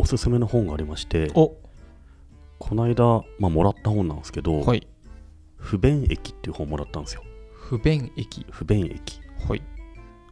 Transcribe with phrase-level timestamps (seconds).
[0.00, 1.54] おすすめの本がありましてお。
[2.58, 4.86] この間、まあ、もらった本なんですけど、はい。
[5.56, 7.22] 不便駅っていう本もらったんですよ。
[7.54, 8.46] 不便駅。
[8.50, 9.20] 不便駅。
[9.46, 9.62] はい。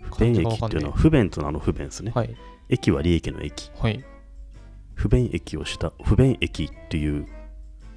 [0.01, 1.39] 不便駅っていうのは不便ってい。
[1.39, 2.35] うのはあの不便ですね、はい。
[2.71, 3.71] 駅は利益の駅。
[3.79, 4.03] はい。
[4.95, 7.27] 不便駅をした不便駅っていう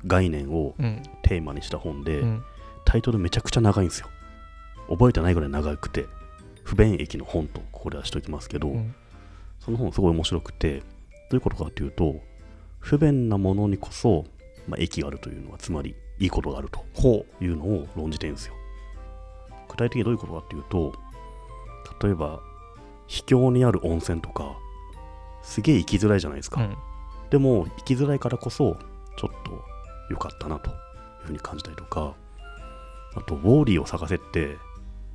[0.05, 1.01] 概念をうん。
[1.23, 2.43] テーマにした本で、うん。
[2.83, 4.09] タイトルめちゃくちゃ長いんですよ。
[4.89, 6.05] 覚えてないぐらい長くて
[6.65, 8.93] 不便駅の本とここではしておきますけど、うん。
[9.61, 10.83] その本すごい面白くて
[11.31, 12.15] どういうことかというと
[12.79, 14.25] 不便なものにこそ、
[14.67, 18.53] まあ、駅があるというのはつまりいいことがあるとほいうのを論じてるんですよ。
[19.69, 20.93] 具体的にどういうことかというと
[22.03, 22.41] 例えば
[23.07, 24.57] 秘境にある温泉とか
[25.41, 26.75] すげえ行きづらいじゃないですか、ううん。
[27.29, 28.77] でも行きづらいからこそ
[29.17, 29.63] ちょっと
[30.09, 30.75] 良かったなという
[31.27, 32.13] ふうに感じたりとか
[33.15, 34.57] あとウォーリーを探せって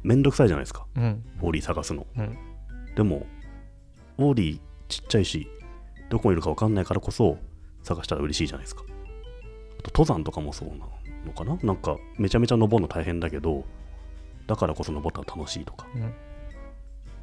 [0.02, 0.86] めんどくさいじゃないですか。
[0.96, 1.24] うん。
[1.42, 2.06] ウォーリー探すの。
[2.16, 2.38] うん。
[2.94, 3.26] でも
[4.16, 5.48] ウォーリーちっちゃいし
[6.10, 7.38] どこにいるか分かんないからこそ
[7.82, 8.82] 探したら嬉しいじゃないですか。
[9.78, 10.86] あと登山とかもそうな
[11.24, 11.58] のかな？
[11.62, 13.64] なんかめちゃめちゃ登るの大変だけど
[14.46, 15.86] だからこそ登ったら楽しいとか。
[15.94, 16.14] うん。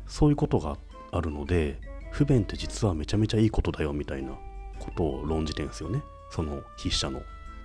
[0.06, 0.78] そういうことが
[1.12, 1.80] あるので
[2.12, 4.32] 不便って実はめちゃめちゃいいことだよみたいな
[4.80, 6.02] ことを論じてるんですよね。
[6.30, 7.22] その筆者の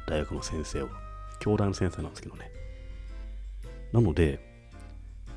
[0.06, 0.88] 大学の先生は。
[1.40, 2.50] 京大の先生なんですけどね。
[3.92, 4.40] なので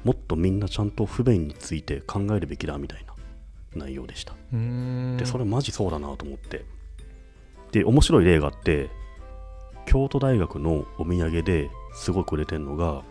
[0.04, 3.11] もっとみんなちゃんと不便について考えるべきだみたいな
[3.76, 4.34] 内容でした。
[4.52, 6.66] でそれマジそうだなと思って。
[7.72, 8.90] で面白い例があって
[9.86, 13.04] 京都大学のお土産ですごく売れてるのが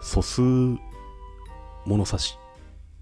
[0.00, 0.42] 素数
[1.86, 2.36] 物差し。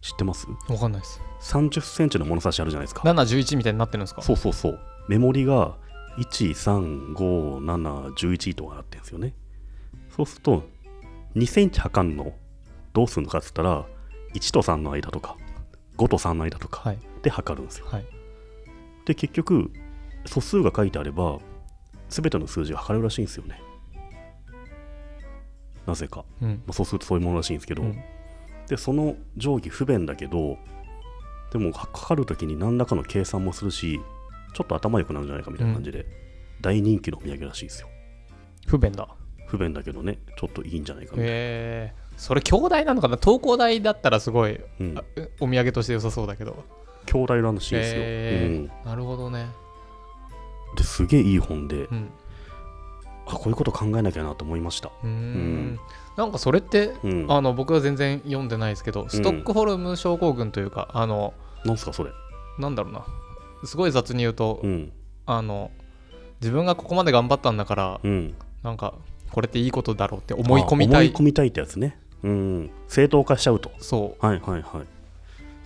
[0.00, 0.46] 知ってます？
[0.68, 1.20] わかんないです。
[1.40, 3.02] 30センチの物差しあるじゃないですか。
[3.02, 4.22] 711みたいになってるんですか？
[4.22, 4.78] そうそうそう。
[5.08, 5.76] メモリが
[6.18, 9.34] 13571とかなってるんですよね。
[10.16, 10.62] そうすると
[11.34, 12.32] 2センチ測るの
[12.92, 13.86] どうするのかっつったら
[14.34, 15.36] 1と3の間とか
[15.98, 16.98] 5と3の間とかはい。
[17.22, 17.86] で測るんですよ。
[17.86, 18.04] はい。
[19.04, 19.70] で結局
[20.24, 21.38] 素数が書いてあれば
[22.08, 23.60] 全ての数字が測れるらしいんですよね。
[25.86, 26.48] なぜか、うん。
[26.48, 27.98] まあ、素数ってそういうものらしいんですけど、うん。
[28.68, 30.58] でその定規不便だけど
[31.50, 33.98] でもか測るときに何らかの計算もするし
[34.52, 36.06] ちょっと頭良くなるんじゃないかみたいな感じで、
[36.60, 37.88] 大人気のお土産らしいですよ。
[38.66, 39.08] 不便だ。
[39.46, 43.16] 不便だけどねちょっといいんじゃないかみたいな、へえそれ兄弟なのかな？
[43.16, 44.98] 東工大だったらすごいうん。
[44.98, 45.04] あ、
[45.40, 46.64] お土産として良さそうだけど。
[47.06, 48.70] 兄弟らしいですよ、へうん。
[48.84, 49.46] ーなるほどね。
[50.76, 52.10] ですげえいい本でうん。
[53.26, 54.90] あこういうこと考えなきゃなと思いました。
[55.02, 55.72] うーん。
[55.74, 55.78] ん。
[56.16, 57.26] なんかそれってうん。
[57.30, 61.32] あの僕は全然読んでないですけどストックホルム症候群というか、あの
[61.64, 62.10] なんすかそれ？
[62.58, 63.06] なんだろうな。
[63.64, 64.92] すごい雑に言うと、うん。
[65.24, 65.70] あの
[66.40, 68.34] 自分がここまで頑張ったんだからうん。
[68.62, 68.94] なんか
[69.30, 72.70] これっていいことだろうって思い込みたあい思い込みたいってやつねうん。
[72.88, 73.70] 正当化しちゃうと。
[73.78, 74.98] そはいはいはい。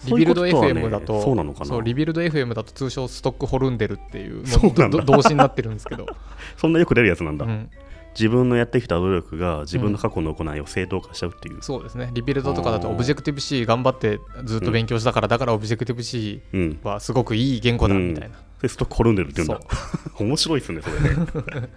[0.07, 1.67] リビルド FM だとそうなのかな。
[1.67, 4.45] そうリビルド FM だと通称ストックホルンデルっていう
[5.05, 6.07] 動詞になってるんですけど、
[6.57, 7.71] そんなよく出るやつなんだ、うん、
[8.15, 11.63] 自分のやってきた努力が自分の過去の行いを正当化しちゃうっていう。
[11.63, 12.11] そうですね。
[12.13, 16.79] Rebuild とかだとオブジェクティブ C 頑張ってずっと勉強したから、だからオブジェクティブ C うん。
[16.83, 19.67] はすごくいい言語だうんみたいな、でストックホルンデルって言うんだ。
[20.19, 21.69] 面白いですね、それね。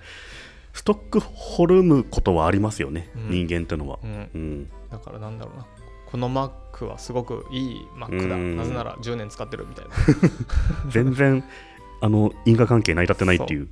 [0.75, 3.47] ストックホルムことはありますよね、うん。
[3.47, 3.97] 人間ってのは。
[4.03, 4.69] うん、うん。
[4.91, 5.65] だからなんだろうな。
[6.11, 8.35] この Mac はすごくいい Mac だ。
[8.35, 8.57] うん。
[8.57, 9.91] なぜなら10年使ってるみたいな。
[10.91, 11.45] 全然、
[12.01, 13.69] あの、因果関係成り立ってないっていう、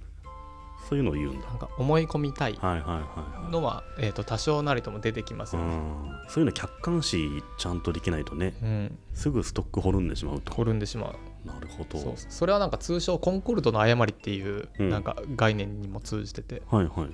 [0.87, 0.97] そう。
[0.97, 1.47] いうのを言うんだ。
[1.47, 2.99] なんか思い込みたいはいはいはい
[3.41, 3.51] はい。
[3.51, 5.77] のは、えー、と多少なりとも出てきますよね、う
[6.09, 10.53] んそういうの客観視ちゃんとできないとね、うん、すぐストックホルんでしまうと。
[10.53, 11.15] 掘るんでしまう
[11.45, 11.97] なるほど。
[11.97, 17.09] そうそれはなんか通称コンコルドの誤りっていううんなんか概念にも通じてて、はいはい。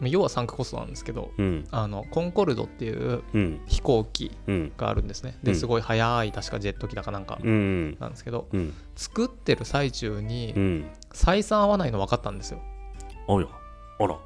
[0.00, 1.66] まあ要はサンクコストなんですけどうん。
[1.70, 3.60] あのコンコルドっていううん。
[3.66, 4.72] 飛行機うん。
[4.76, 7.96] があるんですねうんですごい速い確かジェット機だかなんかうん。
[8.00, 8.74] なんですけどうん。
[8.96, 10.90] 作ってる最中にうん。
[11.12, 12.60] 採算合わないの分かったんですよ
[13.28, 13.46] あや。
[14.00, 14.18] あら。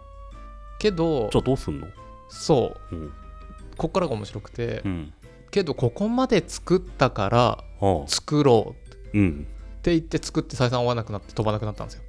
[0.78, 1.88] けどじゃあどうすんの？
[2.28, 3.12] そううん。
[3.76, 5.12] こっからが面白くてうん。
[5.50, 7.58] けどここまで作ったから。
[8.06, 8.85] 作ろう
[9.16, 9.46] うん。
[9.78, 12.02] って言って作って採算合わなくなって飛ばなくなったんですよ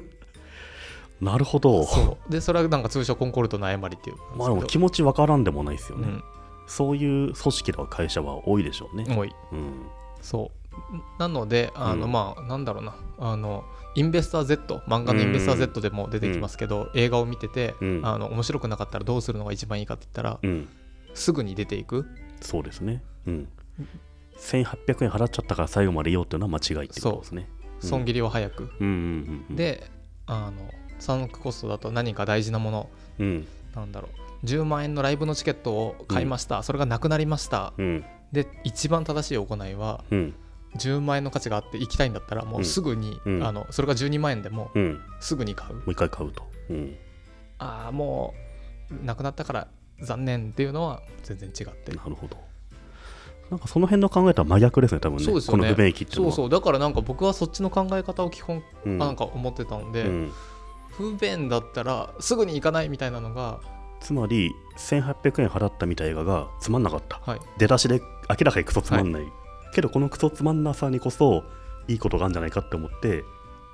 [1.20, 1.84] なるほど。
[1.84, 6.08] そうでそれはなんか通称コンコルドの誤りっていうまあでも気持ちわからんでもないですよね。
[6.08, 6.24] うん
[6.66, 9.04] そういう組織とか会社は多いでしょうね。
[9.08, 9.86] 多いうん。
[10.22, 13.64] そうなのであの、うんまあなんだろうなあの
[13.96, 20.68] インベスター Z 漫画のインベスター Z でも出てきますけど、映画を見てて、うんあの面白くなかったらどうするのが一番いいかって言ったら、うん。
[21.14, 22.06] すぐに出ていく
[22.40, 23.02] そうですね。
[23.26, 23.48] うん。
[24.40, 27.48] 1800円払っちゃったから最後までいようっていうのは間違いってことですね。
[27.54, 29.90] うん損切りは早く、うんうんうん。、で
[30.26, 33.46] あのサンクコストだと何か大事なものうん。
[33.74, 34.08] なんだろ
[34.42, 38.04] う10万円のライブのチケットを買いました、それがなくなりましたうん。
[38.32, 40.34] で一番正しい行いはうん。
[40.76, 44.94] 10万円の価値があって行きたいんだったらもうすぐに、うんあのそれが12万円でもうん。
[44.94, 46.44] もすぐに買うう一回買うと。
[46.68, 46.96] うん。
[47.58, 48.34] ああも
[48.90, 49.68] うなくなったから
[50.02, 52.36] 残念っていうのは全然違ってなるほど。
[53.50, 55.24] なんかその辺の考えとは真逆ですね、多分ね。
[55.24, 56.32] そうですよねこの不便益っていうのは。
[56.32, 58.98] そうそうだからなんか僕はそっちの考え方を基本うん。
[58.98, 60.32] なんか思ってたので、うん
[60.92, 63.60] 不便だったらすぐに行かないみたいなのが
[64.00, 67.20] つまり、1800円払った見た映画がつまんなかった。
[67.24, 69.22] はい出だしで明らかにクソつまんない。
[69.72, 71.44] けど、このクソつまんなさにこそ、
[71.86, 73.24] いいことがあるんじゃないかって思って、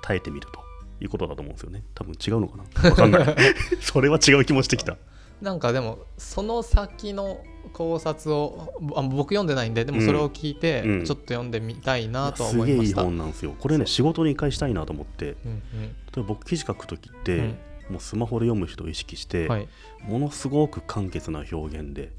[0.01, 0.59] 耐えてみると
[1.01, 1.83] いうことだと思うんですよね。
[1.95, 3.35] 多分違うのかなわかんない。
[3.81, 4.97] それは違う気もしてきた。
[5.41, 7.39] なんかでもその先の
[7.69, 11.05] 考察をあ僕読んでないんででもそれを聞いてうん。
[11.05, 13.01] ちょっと読んでみたいなと思いました。
[13.01, 13.55] うん本なんですよ。
[13.59, 15.87] これね、仕事に生かしたいなと思って、うん例
[16.17, 17.57] えば僕記事書くときって、うん。
[17.89, 19.67] もうスマホで読む人を意識して、はい。
[20.03, 22.11] ものすごく簡潔な表現で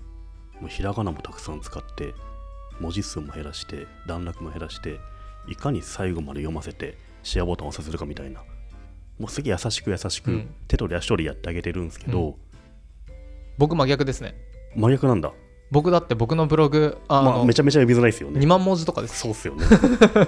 [0.60, 2.14] もうひらがなもたくさん使って
[2.80, 4.98] 文字数も減らして段落も減らして
[5.48, 8.42] いかに最後まで読ませてシェアボタンを押させるかみたいな。
[9.18, 10.54] もうすげえ優しく優しく、うん。
[10.68, 12.38] 手取り足取りやってあげてるんですけど、
[13.58, 14.36] 僕真逆ですね。
[14.78, 15.32] 真逆なんだ、
[15.70, 18.40] 僕だって僕のブログあの、まあ、めちゃめちゃ読みづらいですよね。
[18.40, 19.18] 2万文字とかです。
[19.18, 19.66] そうっすよね。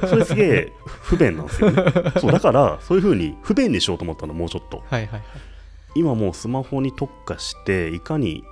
[0.06, 1.84] それすげえ 不便なんですよね。
[2.18, 4.82] そうだからそういうふうに不便にしようと思ったのもうちょっと。
[4.90, 5.22] はいはいはい。
[5.94, 8.44] 今もうスマホに特化していかに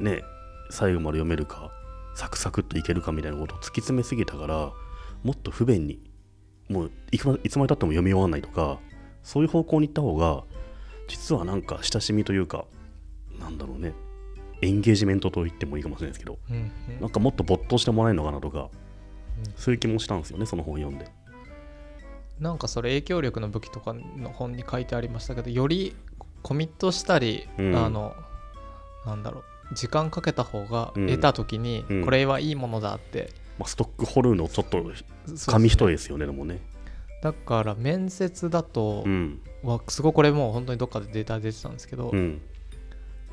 [0.00, 0.22] ね
[0.70, 1.70] 最後まで読めるか
[2.14, 4.72] サクサクっといけるかみたいなことを突き詰めすぎたから
[5.22, 6.00] もっと不便に
[6.68, 8.78] もういつまいつまでたっても読み終わらないとか
[9.22, 10.44] そういう方向に行った方が
[11.08, 12.66] 実はなんか親しみというか
[13.38, 13.94] なんだろうね
[14.62, 17.00] エンゲージメントと言ってもいいかもしれないですけどうんうん。
[17.00, 19.52] なんかもっと没頭してもらえるのかなとかうん。
[19.56, 21.06] そういう気もしたんですよねその本読んで。
[22.38, 25.94] なんかそれ影響力の武器とかの本に書いてありましたけどより
[26.42, 27.76] コミットしたり、うん。
[27.76, 28.14] あの
[29.04, 31.06] なんだろう時間かけた方がうん。
[31.08, 32.04] 得た時にうん。
[32.04, 34.82] これはいいものだって、まあ、ストック掘るのちょっと
[35.46, 36.60] 紙一重ですよねでもね。
[37.22, 39.40] だから面接だと、うん。
[39.62, 42.40] わすごいこれもう本当にどっかでデータ出てたんですけど、うん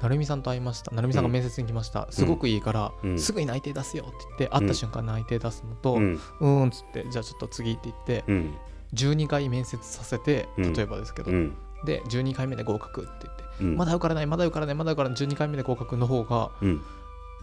[0.01, 0.91] 成美さんと会いました。
[0.91, 3.19] 成美さんが面接に来ました、すごくいいから、うん。
[3.19, 8.53] すぐに内定出すよって言って会った瞬間内定出すのと、ううんーんっつってじゃあちょっと次って言ってうん。
[8.93, 10.73] 12回面接させてうん。
[10.73, 11.55] 例えばですけど、うん。
[11.85, 13.75] で12回目で合格って言って、うん。
[13.77, 16.81] まだ受からないまだ受からないまだ受からない12回目で合格の方がうん。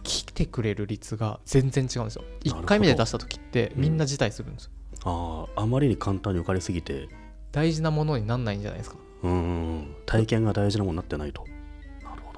[0.03, 2.21] 来てくれる率が全然違うんですよ。
[2.23, 2.61] なるほど。
[2.61, 3.81] 1回目で出した時ってうん。
[3.81, 4.71] みんな辞退するんですよ、
[5.05, 7.07] あああまりに簡単に受かりすぎて。
[7.51, 8.97] 大事なものになんないんじゃないですか。
[9.23, 9.95] うーん。
[10.05, 11.45] 体験が大事なものになってないと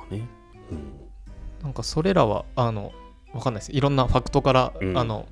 [0.09, 0.23] なる
[0.69, 0.99] ほどね
[1.63, 2.91] なんかそれらはあの
[3.33, 3.71] わかんないです。
[3.71, 4.97] いろんなファクトから、うん。
[4.97, 5.27] あの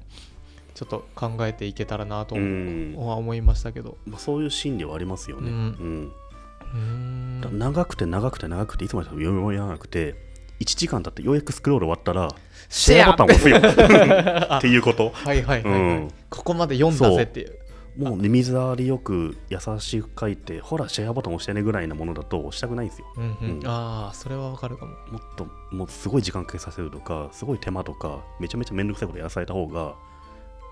[0.75, 3.97] ちょっと考えていけたらなとうん、は思いましたけど。
[4.05, 7.57] まあ、そういう心理はありますよね、ううん。
[7.57, 10.13] 長くて長くて長くていつまでたっても読み終わらなくて
[10.59, 12.29] 1時間経ってようやくスクロール終わったら
[12.69, 13.57] シェアボタンを押すよ。
[14.57, 15.09] っていうこと。
[15.09, 15.81] はいはいはい、はい。
[15.81, 16.11] うん。
[16.29, 17.57] ここまで読んだぜっていう
[17.97, 23.07] もう耳障りよく優しく書いてほらシェアボタン押してねぐらいなものだと押したくないんですよ。
[23.17, 23.59] うんうん。
[23.59, 23.67] うん。
[23.67, 24.91] ああそれはわかるかも。
[25.09, 29.95] もっともうすごい時間かけさせるとかすごい手間とかめちゃめちゃめんどくさいことやらされた方が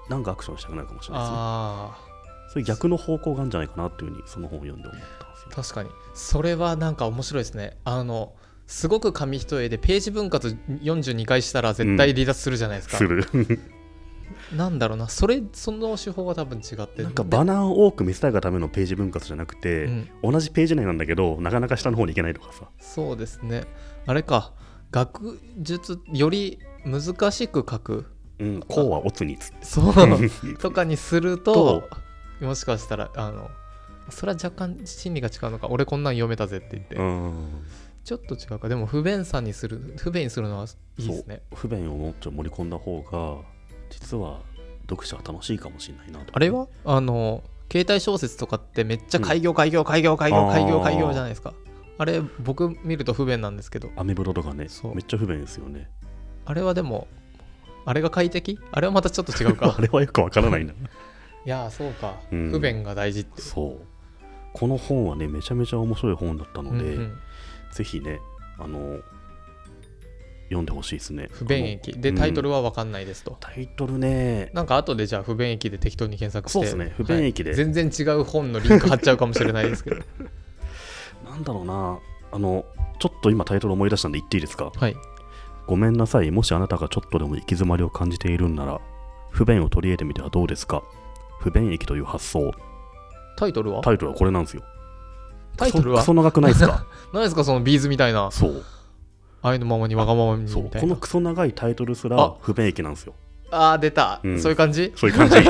[0.10, 1.38] なんかアクションしたくなるかもしれないですね。
[1.39, 1.98] あ
[2.54, 5.50] そういう逆の方向があるんじゃないかなっていうふうにその本を読んで思ったんですよ。
[5.51, 5.89] あ確かに。
[6.13, 7.78] それはなんか面白いですね。
[7.83, 8.33] あの
[8.68, 13.24] すごく紙一重でページ分割42回したら絶対離脱するじゃないですか、する
[14.53, 20.09] なんだろうなそれその手法は多分違ってなんかバナーを多く見せたいがためのページ分割じゃなくて、うん。
[20.33, 22.69] 同じページ内なんだけどなかなか下の方に行けないとかさ。
[22.80, 23.64] そうですね。
[24.06, 24.54] あれか
[24.92, 28.06] 学術より難しく書く。
[28.37, 29.94] うんこうはオツにつそう。
[30.59, 31.81] とかにすると
[32.40, 33.49] ともしかしたらあの
[34.09, 35.68] それは若干心理が違うのか。
[35.69, 37.64] 俺こんなん読めたぜって言って、うん。
[38.04, 38.69] ちょっと違うか。
[38.69, 40.68] でも不便さにする不便にするのは
[40.99, 41.42] いいですね。
[41.56, 43.55] 不便をもっと盛り込んだ方が
[43.89, 44.42] 実は
[44.89, 46.33] 読者は楽しいかもしれないなと。
[46.35, 46.68] あれは？
[46.85, 51.54] あの携帯小説とかってめっちゃ開業開業開業開業開業開業じゃないですか。
[51.97, 53.89] あれ僕見ると不便なんですけど。
[53.95, 54.95] アメブロとかねそう。
[54.95, 55.89] めっちゃ不便ですよね。
[56.45, 57.07] あれはでも
[57.85, 58.59] あれが快適？
[58.71, 59.73] あれはまたちょっと違うか。
[59.77, 60.73] あれはよくわからないな。
[60.73, 60.75] い
[61.45, 62.51] やーそうか、うん。
[62.51, 63.85] 不便が大事ってそう。
[64.54, 67.18] この本はねめちゃめちゃ面白い本だったので、うんうん。
[67.71, 68.19] ぜひね
[68.57, 68.99] あの
[70.45, 71.28] 読んでほしいですね。
[71.31, 71.94] 不便駅。
[71.94, 72.16] でうん。
[72.16, 74.52] タイトルは分かんないですと、タイトルね。
[74.54, 76.59] なんか後でじゃあ不便駅で適当に検索して。
[76.59, 76.94] そうですね。
[76.97, 77.52] 不便駅で。
[77.52, 77.57] はい。
[77.57, 79.97] 全然違う本のリンク貼っちゃうかもしれないですけど。
[81.30, 81.99] なんだろうな。
[82.31, 82.66] あの
[82.99, 84.71] ちょっと今タイトル思い出したんで言っていいですか？
[84.75, 84.95] はい。
[85.68, 86.30] ごめんなさい。
[86.31, 88.80] もしあなたがちょっとでも行き詰まりを感じているんなら
[89.31, 90.83] 不便を取り入れてみてはどうですか？
[91.40, 92.52] 不便益という発想。
[93.37, 93.81] タイトルは？
[93.81, 94.64] タイトルはこれなんですよ。
[95.57, 95.97] タイトルは？
[95.99, 96.85] クソクソ長くないですか？
[97.14, 98.30] 何ですかそのビーズみたいな。
[98.31, 98.64] そう
[99.47, 100.81] 愛のままにわがままにみたいな。
[100.81, 102.09] このクソ長いタイトルすあ。
[102.09, 103.14] ら不便益なんですよ。
[103.52, 104.40] ああ出た、うん。
[104.42, 104.92] そういう感じ？
[104.95, 105.35] そういう感じ。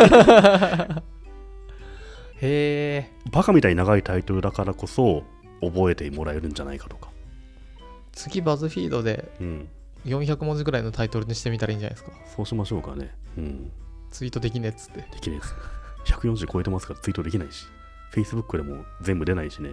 [2.41, 5.23] へえバカみたいに長いタイトルだからこそ
[5.61, 7.09] 覚えてもらえるんじゃないかとか。
[8.11, 9.67] 次バズフィードでうん。
[10.05, 12.11] 400文字ぐらいのタイトルにしてみたらいいんじゃないですか？
[12.35, 13.11] そうしましょうかね。
[13.37, 13.71] うん。
[14.11, 14.99] ツイートできねえっつって。
[15.13, 15.55] できないです。
[16.05, 17.65] 140超えてますからツイートできないし。
[18.13, 19.71] Facebook でも全部出ないしね。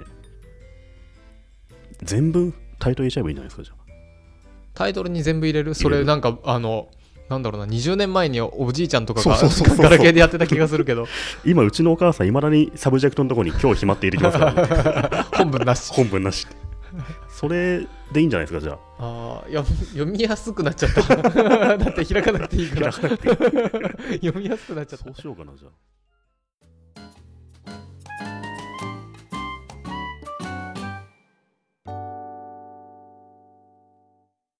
[2.02, 3.81] 全部タイトル入れちゃえばいいんじゃないですかじゃあ
[4.74, 5.74] タイトルに全部入れる？
[5.74, 6.88] そ入れなんかあの
[7.28, 9.36] なんだろうな20年前におじいちゃんとかが
[9.78, 11.06] ガラケーでやってた気がするけど。
[11.44, 15.92] 今うちのお母さんいまだにサブジェクトのところに今日暇って入れてきますから、ね、 本文なし。
[15.92, 16.46] 本文なし。
[17.30, 18.78] それでいいんじゃないですかじゃあ。
[18.98, 21.16] あー読み読みやすくなっちゃった。
[21.78, 22.92] だって開かなくていいから。
[22.92, 24.18] 開かなくていい。
[24.26, 25.04] 読みやすくなっちゃった。
[25.06, 25.70] そうしようかなじゃあ